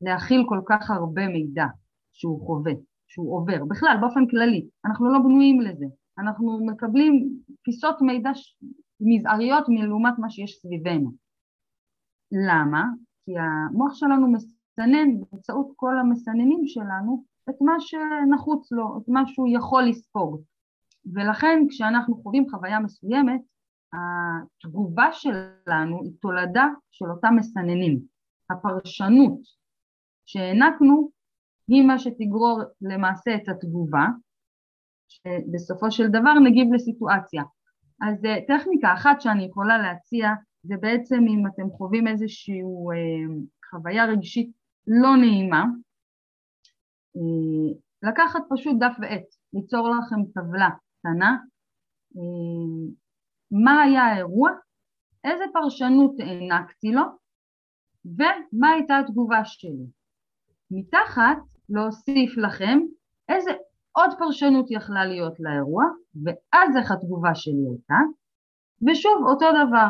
להכיל 0.00 0.44
כל 0.48 0.60
כך 0.66 0.90
הרבה 0.90 1.28
מידע 1.28 1.66
שהוא 2.16 2.46
חווה, 2.46 2.72
שהוא 3.08 3.36
עובר, 3.36 3.64
בכלל 3.64 3.96
באופן 4.00 4.26
כללי, 4.26 4.66
אנחנו 4.84 5.12
לא 5.12 5.18
בנויים 5.18 5.60
לזה, 5.60 5.86
אנחנו 6.18 6.66
מקבלים 6.66 7.28
פיסות 7.62 8.02
מידע 8.02 8.30
מזעריות 9.00 9.64
מלעומת 9.68 10.14
מה 10.18 10.30
שיש 10.30 10.58
סביבנו. 10.62 11.10
למה? 12.48 12.84
כי 13.24 13.32
המוח 13.38 13.94
שלנו 13.94 14.32
מסנן 14.32 15.20
באמצעות 15.20 15.72
כל 15.76 15.98
המסננים 15.98 16.60
שלנו 16.66 17.24
את 17.50 17.54
מה 17.60 17.72
שנחוץ 17.78 18.72
לו, 18.72 18.98
את 18.98 19.08
מה 19.08 19.22
שהוא 19.26 19.48
יכול 19.48 19.82
לספוג. 19.82 20.42
ולכן 21.14 21.58
כשאנחנו 21.68 22.16
חווים 22.22 22.50
חוויה 22.50 22.80
מסוימת, 22.80 23.40
התגובה 23.92 25.12
שלנו 25.12 26.02
היא 26.02 26.12
תולדה 26.20 26.66
של 26.90 27.10
אותם 27.10 27.34
מסננים. 27.36 28.00
הפרשנות 28.50 29.38
שהענקנו 30.26 31.10
היא 31.68 31.82
מה 31.82 31.98
שתגרור 31.98 32.60
למעשה 32.80 33.34
את 33.34 33.48
התגובה, 33.48 34.06
שבסופו 35.08 35.90
של 35.90 36.08
דבר 36.08 36.34
נגיב 36.44 36.72
לסיטואציה. 36.74 37.42
אז 38.02 38.24
אה, 38.24 38.36
טכניקה 38.48 38.94
אחת 38.94 39.20
שאני 39.20 39.44
יכולה 39.44 39.78
להציע 39.78 40.28
זה 40.62 40.74
בעצם 40.80 41.24
אם 41.28 41.46
אתם 41.46 41.70
חווים 41.70 42.08
איזושהי 42.08 42.60
אה, 42.62 43.34
חוויה 43.70 44.04
רגשית 44.04 44.50
לא 44.86 45.16
נעימה, 45.16 45.64
אה, 47.16 47.74
לקחת 48.02 48.40
פשוט 48.50 48.76
דף 48.80 48.96
ועט, 49.00 49.24
ליצור 49.52 49.88
לכם 49.88 50.24
טבלה 50.34 50.68
קטנה, 50.98 51.36
מה 53.50 53.82
היה 53.82 54.02
האירוע, 54.02 54.50
איזה 55.24 55.44
פרשנות 55.52 56.14
הענקתי 56.20 56.92
לו 56.92 57.02
ומה 58.04 58.68
הייתה 58.68 58.98
התגובה 58.98 59.44
שלי. 59.44 59.86
מתחת 60.70 61.38
להוסיף 61.68 62.36
לכם 62.36 62.78
איזה 63.28 63.50
עוד 63.92 64.10
פרשנות 64.18 64.66
יכלה 64.70 65.04
להיות 65.04 65.40
לאירוע 65.40 65.84
ואז 66.24 66.76
איך 66.76 66.92
התגובה 66.92 67.34
שלי 67.34 67.64
הייתה 67.70 68.00
ושוב 68.88 69.26
אותו 69.26 69.46
דבר 69.50 69.88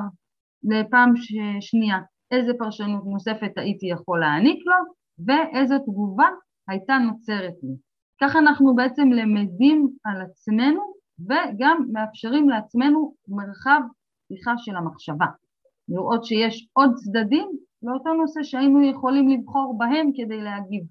לפעם 0.62 1.12
שנייה 1.60 1.98
איזה 2.30 2.52
פרשנות 2.58 3.04
נוספת 3.04 3.52
הייתי 3.56 3.86
יכול 3.86 4.20
להעניק 4.20 4.58
לו 4.66 4.74
ואיזו 5.26 5.78
תגובה 5.78 6.28
הייתה 6.68 6.98
נוצרת 6.98 7.54
לי. 7.62 7.74
ככה 8.20 8.38
אנחנו 8.38 8.74
בעצם 8.74 9.08
למדים 9.12 9.88
על 10.04 10.22
עצמנו 10.22 10.80
וגם 11.20 11.86
מאפשרים 11.92 12.48
לעצמנו 12.48 13.14
מרחב 13.28 13.80
פתיחה 14.24 14.52
של 14.58 14.76
המחשבה. 14.76 15.26
לראות 15.88 16.24
שיש 16.24 16.68
עוד 16.72 16.90
צדדים 16.94 17.48
לאותו 17.82 18.12
נושא 18.12 18.42
שהיינו 18.42 18.82
יכולים 18.82 19.28
לבחור 19.28 19.78
בהם 19.78 20.10
כדי 20.14 20.40
להגיב. 20.40 20.84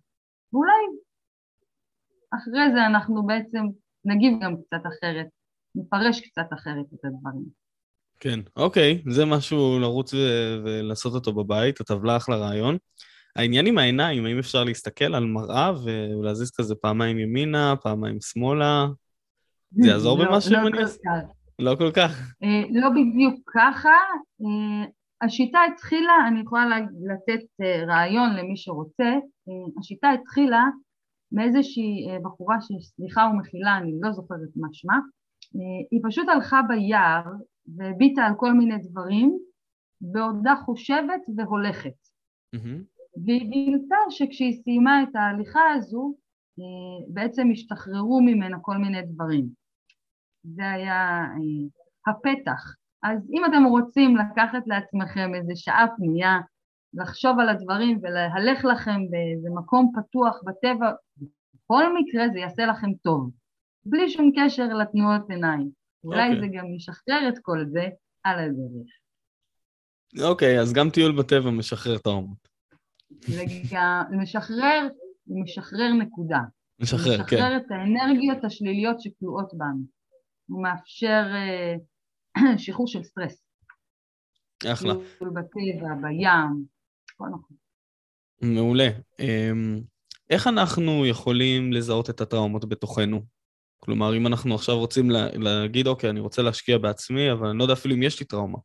ואולי 0.56 0.82
אחרי 2.36 2.74
זה 2.74 2.86
אנחנו 2.86 3.26
בעצם 3.26 3.64
נגיב 4.06 4.34
גם 4.42 4.56
קצת 4.56 4.84
אחרת, 4.88 5.28
נפרש 5.76 6.20
קצת 6.20 6.48
אחרת 6.54 6.86
את 6.94 7.06
הדברים. 7.06 7.46
כן, 8.20 8.40
אוקיי, 8.56 9.04
זה 9.10 9.26
משהו 9.26 9.80
לרוץ 9.80 10.14
ו- 10.14 10.58
ולעשות 10.64 11.14
אותו 11.14 11.34
בבית, 11.34 11.82
הטבלה 11.82 12.18
אחלה 12.18 12.36
רעיון. 12.36 12.78
העניין 13.36 13.66
עם 13.66 13.78
העיניים, 13.78 14.26
האם 14.26 14.40
אפשר 14.40 14.64
להסתכל 14.64 15.16
על 15.16 15.26
מראה 15.26 15.72
ולהזיז 15.84 16.52
כזה 16.52 16.76
פעמיים 16.76 17.20
ימינה, 17.20 17.76
פעמיים 17.82 18.18
שמאלה? 18.22 18.86
זה 19.72 19.90
יעזור 19.90 20.20
לא, 20.20 20.26
במשהו 20.26 20.52
לא 20.52 20.68
אני 20.68 20.82
אעשה? 20.82 21.00
לא 21.60 21.76
כל 21.78 21.92
כך. 21.92 22.34
אה, 22.44 22.82
לא 22.82 22.90
בדיוק 22.90 23.52
ככה. 23.54 23.90
אה, 25.22 25.28
השיטה 25.28 25.60
התחילה, 25.74 26.14
אני 26.28 26.40
יכולה 26.40 26.80
לתת 26.80 27.46
אה, 27.62 27.86
רעיון 27.86 28.36
למי 28.36 28.58
שרוצה, 28.58 29.14
השיטה 29.80 30.10
התחילה 30.10 30.64
מאיזושהי 31.32 32.08
בחורה 32.24 32.58
שסליחה 32.62 33.30
ומחילה, 33.34 33.78
אני 33.78 33.92
לא 34.02 34.12
זוכרת 34.12 34.50
מה 34.56 34.68
שמה, 34.72 35.00
היא 35.92 36.02
פשוט 36.04 36.30
הלכה 36.30 36.62
ביער 36.68 37.24
והביטה 37.78 38.24
על 38.24 38.34
כל 38.38 38.54
מיני 38.54 38.78
דברים, 38.78 39.38
בעודה 40.02 40.56
חושבת 40.66 41.22
והולכת. 41.38 41.98
Mm-hmm. 42.56 42.96
והיא 43.26 43.50
גילתה 43.52 43.96
שכשהיא 44.10 44.62
סיימה 44.64 45.04
את 45.04 45.16
ההליכה 45.16 45.74
הזו, 45.76 46.16
אה, 46.60 47.06
בעצם 47.14 47.48
השתחררו 47.52 48.22
ממנה 48.22 48.58
כל 48.62 48.78
מיני 48.78 49.02
דברים. 49.02 49.50
זה 50.44 50.72
היה 50.72 51.22
אה, 51.22 51.68
הפתח. 52.08 52.76
אז 53.06 53.30
אם 53.34 53.46
אתם 53.46 53.64
רוצים 53.64 54.18
לקחת 54.18 54.68
לעצמכם 54.68 55.36
איזה 55.36 55.54
שעה 55.56 55.86
פנייה, 55.98 56.40
לחשוב 56.94 57.40
על 57.40 57.50
הדברים 57.50 58.00
ולהלך 58.02 58.66
לכם 58.66 59.02
באיזה 59.10 59.50
מקום 59.56 59.92
פתוח 59.96 60.40
בטבע, 60.46 60.92
בכל 61.18 61.84
מקרה 61.94 62.30
זה 62.34 62.40
יעשה 62.40 62.66
לכם 62.66 62.94
טוב, 62.94 63.32
בלי 63.86 64.10
שום 64.10 64.32
קשר 64.36 64.68
לתנועות 64.68 65.30
עיניים. 65.30 65.70
אולי 66.04 66.22
okay. 66.22 66.26
אוקיי. 66.26 66.40
זה 66.40 66.48
גם 66.58 66.74
ישחרר 66.74 67.30
את 67.30 67.40
כל 67.42 67.66
זה 67.66 67.88
על 68.24 68.40
הדרך. 68.40 68.88
אוקיי, 70.30 70.58
okay, 70.58 70.62
אז 70.62 70.74
גם 70.74 70.90
טיול 70.90 71.18
בטבע 71.18 71.52
משחרר 71.52 71.98
טראומות. 71.98 72.48
זה 73.28 73.44
גם 73.72 74.04
משחרר, 74.12 74.88
משחרר 75.28 75.94
נקודה. 75.94 76.40
משחרר, 76.80 77.00
משחרר 77.00 77.18
כן. 77.28 77.36
משחרר 77.36 77.58
את 77.58 77.72
האנרגיות 77.72 78.44
השליליות 78.44 79.02
שכלואות 79.02 79.54
בנו. 79.54 79.84
הוא 80.50 80.64
מאפשר 80.64 81.24
uh, 81.26 81.80
שחרור 82.58 82.88
של 82.88 83.04
סטרס. 83.04 83.46
אחלה. 84.74 84.94
טיול 85.18 85.30
בטבע, 85.30 85.94
בים, 86.02 86.66
הכל 87.14 87.26
נכון. 87.28 87.58
מעולה. 88.42 88.88
אמ, 89.20 89.82
איך 90.30 90.48
אנחנו 90.48 91.06
יכולים 91.06 91.74
לזהות 91.74 92.10
את 92.10 92.22
הטראומות 92.22 92.70
בתוכנו? 92.70 93.22
כלומר, 93.80 94.18
אם 94.18 94.28
אנחנו 94.28 94.56
עכשיו 94.56 94.78
רוצים 94.78 95.10
לה, 95.10 95.28
להגיד, 95.34 95.88
אוקיי, 95.88 96.10
אני 96.10 96.20
רוצה 96.20 96.42
להשקיע 96.42 96.78
בעצמי, 96.78 97.32
אבל 97.32 97.48
אני 97.48 97.58
לא 97.58 97.64
יודע 97.64 97.74
אפילו 97.74 97.96
אם 97.96 98.04
יש 98.04 98.20
לי 98.20 98.26
טראומה. 98.26 98.58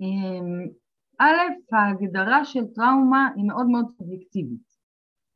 אמ, 0.00 0.68
א', 1.20 1.76
ההגדרה 1.76 2.44
של 2.44 2.64
טראומה 2.74 3.28
היא 3.36 3.44
מאוד 3.44 3.66
מאוד 3.66 3.84
סובייקטיבית. 3.98 4.68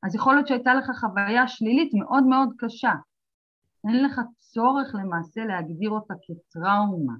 אז 0.03 0.15
יכול 0.15 0.35
להיות 0.35 0.49
שהייתה 0.49 0.75
לך 0.75 0.91
חוויה 1.01 1.49
שלילית 1.49 1.95
מאוד 1.95 2.25
מאוד 2.25 2.49
קשה. 2.59 2.93
אין 3.89 4.05
לך 4.05 4.21
צורך 4.39 4.95
למעשה 4.95 5.45
להגדיר 5.45 5.91
אותה 5.91 6.15
כטראומה. 6.23 7.15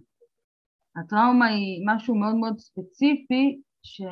הטראומה 0.97 1.47
היא 1.47 1.83
משהו 1.87 2.15
מאוד 2.15 2.35
מאוד 2.35 2.59
ספציפי, 2.59 3.61
ש... 3.83 4.03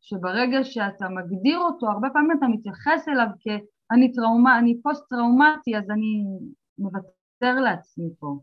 שברגע 0.00 0.64
שאתה 0.64 1.08
מגדיר 1.08 1.58
אותו, 1.58 1.86
הרבה 1.90 2.08
פעמים 2.12 2.38
אתה 2.38 2.46
מתייחס 2.46 3.08
אליו 3.08 3.26
כ"אני 3.40 4.12
טראומה, 4.12 4.58
אני 4.58 4.80
פוסט-טראומטי, 4.82 5.76
אז 5.76 5.90
אני 5.90 6.24
מוותר 6.78 7.60
לעצמי 7.64 8.08
פה. 8.18 8.38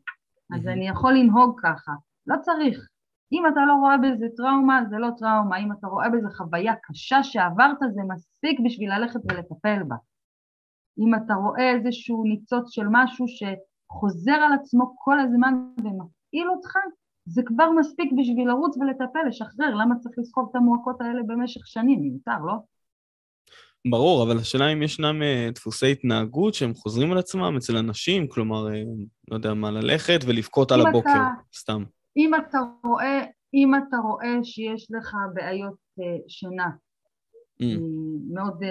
אז 0.56 0.68
אני 0.68 0.88
יכול 0.88 1.14
לנהוג 1.14 1.60
ככה. 1.64 1.92
לא 2.28 2.36
צריך. 2.42 2.88
אם 3.32 3.44
אתה 3.48 3.60
לא 3.68 3.74
רואה 3.74 3.98
בזה 3.98 4.26
טראומה, 4.38 4.82
זה 4.90 4.98
לא 4.98 5.10
טראומה. 5.18 5.58
אם 5.58 5.72
אתה 5.72 5.88
רואה 5.88 6.10
בזה 6.10 6.28
חוויה 6.38 6.74
קשה 6.84 7.24
שעברת, 7.24 7.78
זה 7.94 8.02
מספיק 8.14 8.60
בשביל 8.66 8.94
ללכת 8.94 9.20
ולטפל 9.26 9.84
בה. 9.88 9.96
אם 11.00 11.16
אתה 11.16 11.34
רואה 11.34 11.72
איזשהו 11.72 12.24
ניצוץ 12.24 12.72
של 12.72 12.86
משהו 12.92 13.26
שחוזר 13.28 14.32
על 14.32 14.54
עצמו 14.54 14.96
כל 14.98 15.20
הזמן 15.20 15.54
ומפעיל 15.78 16.50
אותך, 16.50 16.74
זה 17.26 17.42
כבר 17.46 17.72
מספיק 17.80 18.12
בשביל 18.18 18.48
לרוץ 18.48 18.78
ולטפל, 18.78 19.20
לשחרר. 19.28 19.76
למה 19.76 19.96
צריך 20.00 20.16
לסחוב 20.18 20.48
את 20.52 20.56
המועקות 20.56 21.02
האלה 21.02 21.24
במשך 21.28 21.68
שנים? 21.68 22.00
מיותר, 22.02 22.46
לא? 22.46 22.54
ברור, 23.88 24.24
אבל 24.24 24.38
השאלה 24.38 24.74
אם 24.74 24.84
ישנם 24.84 25.22
uh, 25.22 25.52
דפוסי 25.56 25.92
התנהגות 25.92 26.54
שהם 26.54 26.74
חוזרים 26.74 27.12
על 27.12 27.18
עצמם 27.18 27.56
אצל 27.58 27.78
אנשים, 27.78 28.28
כלומר, 28.28 28.68
uh, 28.68 28.72
לא 29.32 29.36
יודע 29.36 29.54
מה, 29.54 29.72
ללכת 29.72 30.20
ולבכות 30.28 30.72
על 30.72 30.82
הבוקר, 30.82 31.10
אתה, 31.10 31.58
סתם. 31.60 31.84
אם 32.18 32.32
אתה 32.36 32.58
רואה, 32.84 33.26
אם 33.54 33.72
אתה 33.76 33.98
רואה 33.98 34.44
שיש 34.44 34.88
לך 34.92 35.16
בעיות 35.34 35.76
uh, 36.00 36.04
שינה, 36.28 36.70
mm. 37.62 37.66
מאוד 38.34 38.64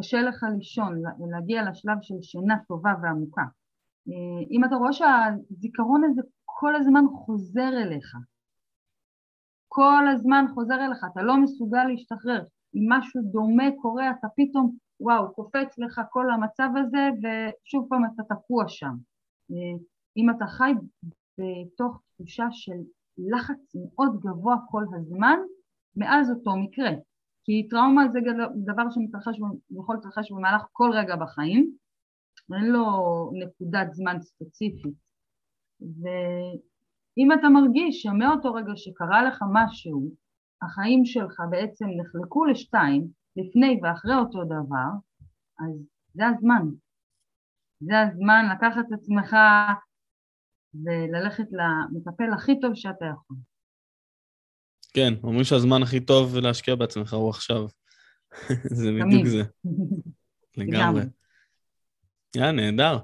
קשה 0.00 0.22
לך 0.22 0.46
לישון, 0.56 1.02
להגיע 1.30 1.70
לשלב 1.70 1.96
של 2.02 2.14
שינה 2.22 2.56
טובה 2.68 2.92
ועמוקה. 3.02 3.42
אם 4.50 4.64
אתה 4.64 4.76
רואה 4.76 4.92
שהזיכרון 4.92 6.04
הזה 6.04 6.22
כל 6.44 6.76
הזמן 6.76 7.04
חוזר 7.14 7.68
אליך, 7.82 8.16
כל 9.68 10.08
הזמן 10.12 10.44
חוזר 10.54 10.86
אליך, 10.86 10.98
אתה 11.12 11.22
לא 11.22 11.36
מסוגל 11.36 11.84
להשתחרר, 11.84 12.44
אם 12.74 12.86
משהו 12.88 13.22
דומה 13.22 13.64
קורה 13.82 14.10
אתה 14.10 14.28
פתאום, 14.36 14.76
וואו, 15.00 15.34
קופץ 15.34 15.78
לך 15.78 16.00
כל 16.10 16.30
המצב 16.30 16.68
הזה 16.76 17.08
ושוב 17.18 17.86
פעם 17.88 18.02
אתה 18.04 18.34
תקוע 18.34 18.64
שם. 18.68 18.94
אם 20.16 20.30
אתה 20.30 20.46
חי 20.46 20.72
בתוך 21.38 22.02
תחושה 22.14 22.46
של 22.50 22.78
לחץ 23.18 23.74
מאוד 23.74 24.20
גבוה 24.20 24.56
כל 24.70 24.84
הזמן, 24.96 25.38
מאז 25.96 26.30
אותו 26.30 26.56
מקרה. 26.56 26.90
כי 27.50 27.68
טראומה 27.68 28.08
זה 28.12 28.18
דבר 28.64 28.90
שמתרחש, 28.90 29.38
יכול 29.70 29.94
להתרחש 29.94 30.32
במהלך 30.32 30.62
כל 30.72 30.90
רגע 30.94 31.16
בחיים, 31.16 31.72
אין 32.54 32.64
לו 32.64 32.84
נקודת 33.34 33.92
זמן 33.92 34.16
ספציפית. 34.20 34.94
ואם 35.80 37.32
אתה 37.32 37.48
מרגיש 37.48 38.02
שמאותו 38.02 38.54
רגע 38.54 38.72
שקרה 38.76 39.22
לך 39.22 39.42
משהו, 39.52 40.10
החיים 40.62 41.04
שלך 41.04 41.42
בעצם 41.50 41.86
נחלקו 42.00 42.44
לשתיים, 42.44 43.08
לפני 43.36 43.80
ואחרי 43.82 44.14
אותו 44.14 44.44
דבר, 44.44 44.90
אז 45.58 45.86
זה 46.14 46.26
הזמן. 46.26 46.62
זה 47.80 48.00
הזמן 48.00 48.44
לקחת 48.52 48.84
את 48.88 48.92
עצמך 48.92 49.36
וללכת 50.74 51.46
למטפל 51.52 52.32
הכי 52.32 52.60
טוב 52.60 52.74
שאתה 52.74 53.04
יכול. 53.04 53.36
כן, 54.94 55.14
אומרים 55.22 55.44
שהזמן 55.44 55.82
הכי 55.82 56.00
טוב 56.00 56.36
להשקיע 56.36 56.74
בעצמך 56.74 57.14
הוא 57.14 57.30
עכשיו. 57.30 57.66
זה 58.78 58.90
בדיוק 58.92 59.26
זה. 59.26 59.42
לגמרי. 60.56 61.02
יא, 62.36 62.50
נהדר. 62.50 62.98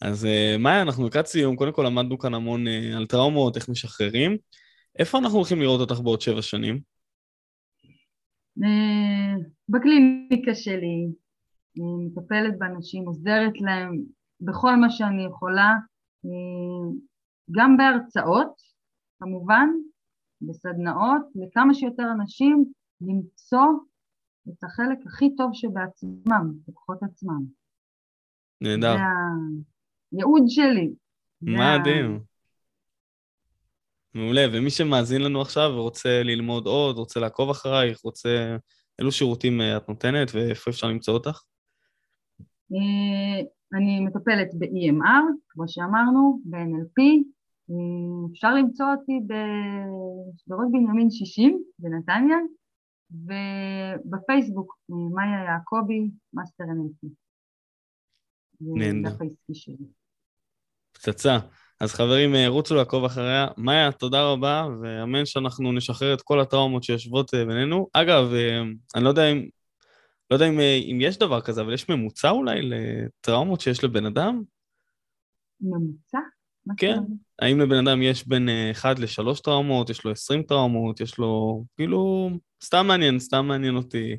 אז 0.00 0.24
uh, 0.24 0.58
מאיה, 0.58 0.82
אנחנו 0.82 1.06
לקראת 1.06 1.26
סיום, 1.26 1.56
קודם 1.56 1.72
כל 1.72 1.82
למדנו 1.82 2.18
כאן 2.18 2.34
המון 2.34 2.66
uh, 2.66 2.96
על 2.96 3.06
טראומות, 3.06 3.56
איך 3.56 3.68
משחררים. 3.68 4.36
איפה 4.98 5.18
אנחנו 5.18 5.36
הולכים 5.36 5.60
לראות 5.60 5.80
אותך 5.80 6.00
בעוד 6.00 6.20
שבע 6.20 6.42
שנים? 6.42 6.80
Uh, 8.58 9.42
בקליניקה 9.68 10.54
שלי, 10.54 11.08
אני 11.76 12.06
מטפלת 12.06 12.58
באנשים, 12.58 13.04
עוזרת 13.04 13.60
להם 13.60 14.02
בכל 14.40 14.76
מה 14.76 14.90
שאני 14.90 15.24
יכולה, 15.24 15.72
גם 17.50 17.76
בהרצאות, 17.76 18.52
כמובן, 19.20 19.68
בסדנאות, 20.42 21.22
לכמה 21.34 21.74
שיותר 21.74 22.04
אנשים 22.12 22.64
למצוא 23.00 23.66
את 24.48 24.64
החלק 24.64 24.98
הכי 25.06 25.36
טוב 25.36 25.50
שבעצמם, 25.52 26.52
בכוחות 26.68 27.02
עצמם. 27.02 27.44
נהדר. 28.60 28.96
זה 28.96 29.02
הייעוד 30.12 30.42
שלי. 30.48 30.90
מדהים. 31.42 32.20
מעולה, 34.14 34.46
ומי 34.52 34.70
שמאזין 34.70 35.22
לנו 35.22 35.40
עכשיו 35.40 35.70
ורוצה 35.74 36.22
ללמוד 36.22 36.66
עוד, 36.66 36.96
רוצה 36.96 37.20
לעקוב 37.20 37.50
אחרייך, 37.50 38.00
רוצה... 38.00 38.56
אילו 38.98 39.12
שירותים 39.12 39.60
אה, 39.60 39.76
את 39.76 39.88
נותנת 39.88 40.28
ואיפה 40.34 40.70
אפשר 40.70 40.86
למצוא 40.86 41.14
אותך? 41.14 41.42
אה, 42.72 43.46
אני 43.74 44.00
מטפלת 44.00 44.48
ב-EMR, 44.58 45.24
כמו 45.48 45.64
שאמרנו, 45.68 46.40
ב-NLP, 46.44 47.02
אפשר 48.32 48.54
למצוא 48.54 48.86
אותי 48.98 49.20
בראש 50.46 50.68
בנימין 50.72 51.10
60 51.10 51.62
בנתניה, 51.78 52.36
ובפייסבוק 53.10 54.78
מאיה 54.88 55.44
יעקבי, 55.44 56.10
מאסטר 56.32 56.64
NLP. 56.64 57.08
נהדר. 58.60 59.16
פצצה. 60.92 61.38
אז 61.80 61.94
חברים, 61.94 62.34
אה, 62.34 62.48
רוצו 62.48 62.74
לעקוב 62.74 63.04
אחריה. 63.04 63.46
מאיה, 63.56 63.92
תודה 63.92 64.22
רבה, 64.22 64.66
ואמן 64.82 65.26
שאנחנו 65.26 65.72
נשחרר 65.72 66.14
את 66.14 66.22
כל 66.22 66.40
הטראומות 66.40 66.82
שיושבות 66.82 67.34
אה, 67.34 67.44
בינינו. 67.44 67.88
אגב, 67.92 68.24
אני 68.94 69.04
לא 69.04 69.08
יודע 69.08 69.32
אם, 69.32 69.48
לא 70.30 70.36
יודע 70.36 70.48
אם, 70.48 70.60
אם 70.60 70.98
יש 71.00 71.18
דבר 71.18 71.40
כזה, 71.40 71.60
אבל 71.60 71.74
יש 71.74 71.88
ממוצע 71.88 72.30
אולי 72.30 72.60
לטראומות 72.62 73.60
שיש 73.60 73.84
לבן 73.84 74.06
אדם? 74.06 74.42
ממוצע? 75.60 76.18
כן. 76.76 76.98
האם 77.38 77.60
לבן 77.60 77.88
אדם 77.88 78.02
יש 78.02 78.28
בין 78.28 78.48
1 78.72 78.86
אה, 78.86 78.92
ל-3 79.02 79.42
טראומות, 79.42 79.90
יש 79.90 80.04
לו 80.04 80.10
20 80.10 80.42
טראומות, 80.42 81.00
יש 81.00 81.18
לו... 81.18 81.64
כאילו, 81.76 82.30
סתם 82.64 82.86
מעניין, 82.86 83.18
סתם 83.18 83.46
מעניין 83.46 83.76
אותי. 83.76 84.16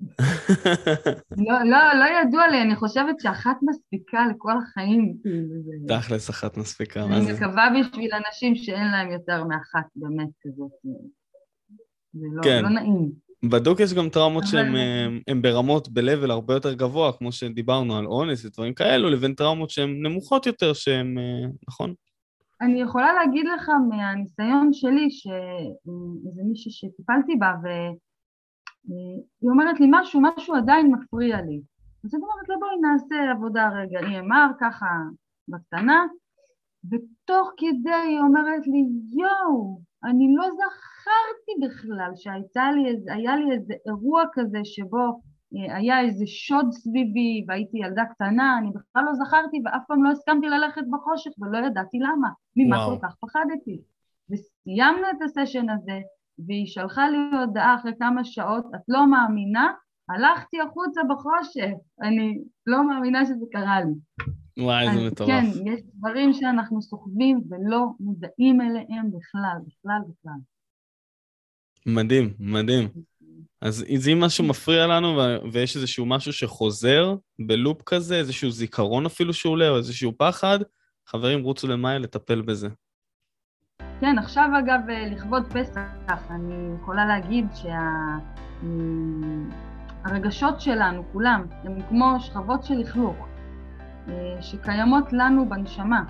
לא, 1.46 1.58
לא, 1.64 1.78
לא 1.94 2.04
ידוע 2.20 2.48
לי, 2.48 2.62
אני 2.62 2.76
חושבת 2.76 3.20
שאחת 3.20 3.56
מספיקה 3.62 4.26
לכל 4.34 4.52
החיים. 4.62 5.14
כאילו, 5.22 5.98
תכלס, 6.00 6.30
אחת 6.30 6.56
מספיקה, 6.56 7.06
מה 7.06 7.20
זה? 7.20 7.30
אני 7.30 7.32
מקווה 7.32 7.68
בשביל 7.80 8.10
אנשים 8.26 8.54
שאין 8.54 8.90
להם 8.90 9.12
יותר 9.12 9.44
מאחת 9.44 9.86
באמת 9.96 10.28
כזאת. 10.42 10.70
זה 12.12 12.26
לא, 12.32 12.42
כן. 12.42 12.62
לא 12.62 12.68
נעים. 12.68 13.12
בדוק 13.44 13.80
יש 13.80 13.94
גם 13.94 14.08
טראומות 14.08 14.44
שהן 14.46 14.76
אה, 14.76 15.34
ברמות 15.42 15.88
ב-level 15.88 16.30
הרבה 16.30 16.54
יותר 16.54 16.74
גבוה, 16.74 17.12
כמו 17.12 17.32
שדיברנו 17.32 17.96
על 17.96 18.06
אונס 18.06 18.44
ודברים 18.44 18.74
כאלו, 18.74 19.10
לבין 19.10 19.34
טראומות 19.34 19.70
שהן 19.70 20.06
נמוכות 20.06 20.46
יותר, 20.46 20.72
שהן, 20.72 21.18
אה, 21.18 21.48
נכון? 21.68 21.94
אני 22.60 22.82
יכולה 22.82 23.12
להגיד 23.12 23.46
לך 23.54 23.70
מהניסיון 23.88 24.72
שלי, 24.72 25.10
שאיזה 25.10 26.42
מישהי 26.44 26.70
שטיפלתי 26.70 27.36
בה, 27.36 27.52
והיא 27.62 29.50
אומרת 29.50 29.80
לי 29.80 29.86
משהו, 29.90 30.20
משהו 30.20 30.54
עדיין 30.54 30.94
מפריע 30.94 31.36
לי. 31.36 31.60
אז 32.04 32.14
אני 32.14 32.22
אומרת 32.22 32.48
לה 32.48 32.56
בואי 32.58 32.76
נעשה 32.80 33.30
עבודה 33.30 33.68
רגע 33.68 34.00
EMR 34.00 34.52
ככה 34.60 34.86
בקטנה, 35.48 36.04
ותוך 36.84 37.52
כדי 37.56 37.90
היא 38.08 38.18
אומרת 38.18 38.66
לי 38.66 38.84
יואו, 39.20 39.80
אני 40.04 40.34
לא 40.36 40.48
זכרתי 41.02 41.66
בכלל 41.66 42.10
שהיה 42.14 43.36
לי 43.36 43.52
איזה 43.52 43.74
אירוע 43.86 44.22
כזה 44.32 44.58
שבו 44.64 45.20
אה, 45.56 45.76
היה 45.76 46.00
איזה 46.00 46.26
שוד 46.26 46.72
סביבי 46.72 47.44
והייתי 47.48 47.78
ילדה 47.78 48.04
קטנה, 48.04 48.58
אני 48.58 48.70
בכלל 48.70 49.04
לא 49.04 49.14
זכרתי 49.14 49.56
ואף 49.64 49.82
פעם 49.88 50.04
לא 50.04 50.10
הסכמתי 50.10 50.46
ללכת 50.46 50.82
בחושך 50.90 51.30
ולא 51.38 51.66
ידעתי 51.66 51.98
למה, 51.98 52.28
ממה 52.56 52.76
וואו. 52.76 52.90
כל 52.90 53.06
כך 53.06 53.14
פחדתי. 53.20 53.80
וסיימנו 54.30 55.02
את 55.10 55.22
הסשן 55.24 55.70
הזה 55.70 56.00
והיא 56.46 56.66
שלחה 56.66 57.08
לי 57.08 57.18
הודעה 57.38 57.74
אחרי 57.74 57.92
כמה 57.98 58.24
שעות, 58.24 58.64
את 58.74 58.80
לא 58.88 59.06
מאמינה, 59.06 59.72
הלכתי 60.08 60.60
החוצה 60.60 61.00
בחושך, 61.10 61.70
אני 62.02 62.38
לא 62.66 62.88
מאמינה 62.88 63.24
שזה 63.24 63.46
קרה 63.52 63.80
לי. 63.80 63.92
וואי, 64.64 64.86
זה 64.94 65.06
מטורף. 65.06 65.28
כן, 65.30 65.44
יש 65.66 65.80
דברים 65.94 66.32
שאנחנו 66.32 66.82
סוחבים 66.82 67.40
ולא 67.50 67.86
מודעים 68.00 68.60
אליהם 68.60 69.10
בכלל, 69.10 69.58
בכלל, 69.66 70.00
בכלל. 70.08 70.38
מדהים, 71.86 72.34
מדהים. 72.38 72.88
אז 73.60 74.08
אם 74.12 74.20
משהו 74.20 74.44
מפריע 74.44 74.86
לנו 74.86 75.20
ויש 75.52 75.76
איזשהו 75.76 76.06
משהו 76.06 76.32
שחוזר 76.32 77.14
בלופ 77.46 77.82
כזה, 77.82 78.16
איזשהו 78.16 78.50
זיכרון 78.50 79.06
אפילו 79.06 79.34
שעולה 79.34 79.68
או 79.68 79.76
איזשהו 79.76 80.12
פחד, 80.18 80.58
חברים, 81.06 81.42
רוצו 81.42 81.68
למאיה 81.68 81.98
לטפל 81.98 82.40
בזה. 82.40 82.68
כן, 84.00 84.18
עכשיו 84.18 84.50
אגב, 84.58 84.80
לכבוד 85.10 85.52
פסח, 85.52 85.80
אני 86.30 86.54
יכולה 86.80 87.06
להגיד 87.06 87.46
שהרגשות 90.04 90.60
שה... 90.60 90.64
שלנו, 90.64 91.04
כולם, 91.12 91.46
הם 91.64 91.78
כמו 91.88 92.16
שכבות 92.20 92.64
של 92.64 92.74
לכלוך, 92.74 93.16
אה, 94.08 94.36
שקיימות 94.40 95.12
לנו 95.12 95.48
בנשמה. 95.48 96.04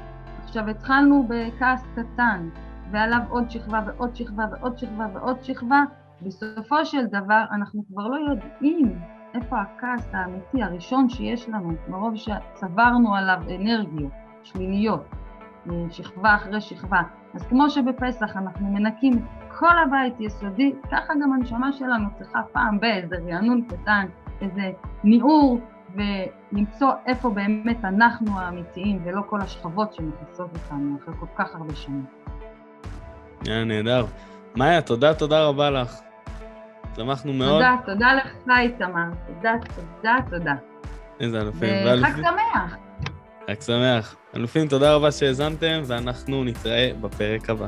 עכשיו, 0.45 0.69
התחלנו 0.69 1.29
בכעס 1.29 1.83
קטן, 1.95 2.49
ועליו 2.93 3.21
עוד 3.29 3.51
שכבה 3.51 3.81
ועוד 3.87 4.17
שכבה 4.17 4.45
ועוד 4.51 4.79
שכבה 4.79 5.07
ועוד 5.15 5.43
שכבה, 5.43 5.83
בסופו 6.23 6.85
של 6.85 7.07
דבר 7.07 7.45
אנחנו 7.53 7.83
כבר 7.89 8.09
לא 8.09 8.17
יודעים 8.31 8.99
איפה 9.35 9.57
הכעס 9.61 10.15
האמיתי 10.15 10.63
הראשון 10.63 11.09
שיש 11.09 11.49
לנו, 11.49 11.73
מרוב 11.89 12.15
שצברנו 12.17 13.15
עליו 13.15 13.43
אנרגיות 13.61 14.13
שליליות, 14.43 15.07
שכבה 15.91 16.35
אחרי 16.35 16.61
שכבה. 16.61 17.01
אז 17.35 17.43
כמו 17.43 17.71
שבפסח 17.71 18.37
אנחנו 18.37 18.67
מנקים 18.67 19.13
כל 19.59 19.79
הבית 19.87 20.21
יסודי, 20.21 20.73
ככה 20.91 21.13
גם 21.23 21.33
הנשמה 21.33 21.73
שלנו 21.73 22.09
צריכה 22.15 22.41
פעם 22.53 22.81
באיזה 22.81 23.17
רענון 23.29 23.63
קטן, 23.69 24.07
איזה 24.41 24.73
ניעור, 25.05 25.61
ולמצוא 25.95 26.93
איפה 27.07 27.31
באמת 27.31 27.85
אנחנו 27.85 28.39
האמיתיים, 28.39 29.03
ולא 29.05 29.23
כל 29.27 29.41
השכבות 29.41 29.93
שמכסות 29.93 30.51
אותנו 30.55 30.97
אחרי 31.03 31.15
כל 31.21 31.27
כך 31.37 31.55
הרבה 31.55 31.75
שנים. 31.75 32.05
היה 33.47 33.65
נהדר. 33.65 34.07
מאיה, 34.57 34.83
תודה, 34.83 35.15
תודה 35.15 35.45
רבה 35.45 35.71
לך. 35.71 35.95
שמחנו 36.97 37.33
מאוד. 37.33 37.63
תודה, 37.63 37.77
תודה 37.87 38.15
לך, 38.15 38.59
איתמר. 38.59 39.05
תודה, 39.27 39.53
תודה, 39.75 40.17
תודה. 40.31 40.55
איזה 41.21 41.41
אלופים. 41.41 41.75
וחג 41.87 42.17
שמח. 42.17 42.77
חג 43.51 43.61
שמח. 43.61 44.17
אלופים, 44.37 44.69
תודה 44.69 44.95
רבה 44.95 45.13
שהאזנתם, 45.13 45.83
ואנחנו 45.87 46.45
נתראה 46.45 46.91
בפרק 47.01 47.51
הבא. 47.51 47.67